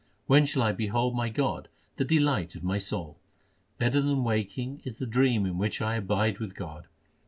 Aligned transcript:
When 0.25 0.47
shall 0.47 0.63
I 0.63 0.71
behold 0.71 1.15
my 1.15 1.29
God 1.29 1.67
the 1.97 2.03
delight 2.03 2.55
of 2.55 2.63
my 2.63 2.79
soul? 2.79 3.19
Better 3.77 4.01
than 4.01 4.23
waking 4.23 4.81
is 4.83 4.97
the 4.97 5.05
dream 5.05 5.45
in 5.45 5.59
which 5.59 5.79
I 5.79 5.93
abide 5.97 6.39
with 6.39 6.55
God. 6.55 6.87